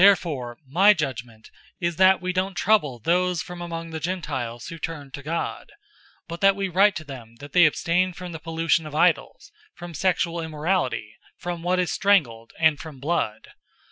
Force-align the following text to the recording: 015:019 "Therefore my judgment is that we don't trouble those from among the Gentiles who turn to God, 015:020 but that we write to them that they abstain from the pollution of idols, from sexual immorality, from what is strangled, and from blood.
015:019 0.01 0.07
"Therefore 0.07 0.57
my 0.67 0.93
judgment 0.95 1.51
is 1.79 1.97
that 1.97 2.19
we 2.19 2.33
don't 2.33 2.55
trouble 2.55 2.97
those 2.97 3.43
from 3.43 3.61
among 3.61 3.91
the 3.91 3.99
Gentiles 3.99 4.65
who 4.65 4.79
turn 4.79 5.11
to 5.11 5.21
God, 5.21 5.67
015:020 6.21 6.21
but 6.27 6.41
that 6.41 6.55
we 6.55 6.69
write 6.69 6.95
to 6.95 7.03
them 7.03 7.35
that 7.35 7.53
they 7.53 7.67
abstain 7.67 8.11
from 8.11 8.31
the 8.31 8.39
pollution 8.39 8.87
of 8.87 8.95
idols, 8.95 9.51
from 9.75 9.93
sexual 9.93 10.41
immorality, 10.41 11.17
from 11.37 11.61
what 11.61 11.77
is 11.77 11.91
strangled, 11.91 12.51
and 12.59 12.79
from 12.79 12.99
blood. 12.99 13.49